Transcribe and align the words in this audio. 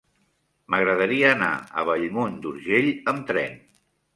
M'agradaria 0.73 1.27
anar 1.33 1.51
a 1.57 1.85
Bellmunt 1.91 2.41
d'Urgell 2.47 2.91
amb 3.15 3.29
tren. 3.31 3.63